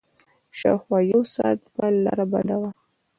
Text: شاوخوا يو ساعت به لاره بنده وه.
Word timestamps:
شاوخوا 0.59 0.99
يو 1.11 1.21
ساعت 1.33 1.61
به 1.75 1.85
لاره 2.03 2.25
بنده 2.33 2.55
وه. 2.61 2.69